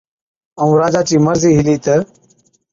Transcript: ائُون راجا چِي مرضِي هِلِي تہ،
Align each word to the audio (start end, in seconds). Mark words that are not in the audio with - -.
ائُون 0.59 0.73
راجا 0.81 1.01
چِي 1.07 1.15
مرضِي 1.25 1.51
هِلِي 1.57 1.75
تہ، 1.83 1.95